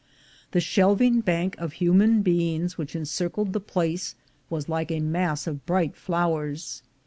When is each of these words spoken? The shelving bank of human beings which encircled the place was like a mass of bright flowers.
The 0.49 0.59
shelving 0.59 1.19
bank 1.21 1.55
of 1.59 1.73
human 1.73 2.23
beings 2.23 2.75
which 2.75 2.95
encircled 2.95 3.53
the 3.53 3.59
place 3.59 4.15
was 4.49 4.67
like 4.67 4.89
a 4.89 4.99
mass 4.99 5.45
of 5.45 5.63
bright 5.67 5.95
flowers. 5.95 6.81